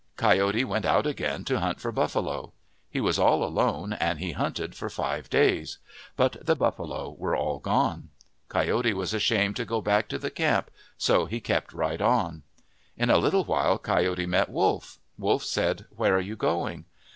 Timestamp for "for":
1.79-1.91, 4.73-4.89